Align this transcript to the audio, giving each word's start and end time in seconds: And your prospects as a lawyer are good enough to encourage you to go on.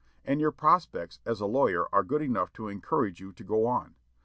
And 0.25 0.41
your 0.41 0.51
prospects 0.51 1.19
as 1.27 1.41
a 1.41 1.45
lawyer 1.45 1.85
are 1.93 2.01
good 2.03 2.23
enough 2.23 2.51
to 2.53 2.69
encourage 2.69 3.19
you 3.19 3.31
to 3.33 3.43
go 3.43 3.67
on. 3.67 3.93